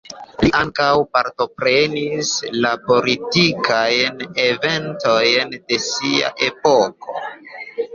[0.43, 2.33] Li ankaŭ partoprenis
[2.65, 7.25] la politikajn eventojn de sia epoko.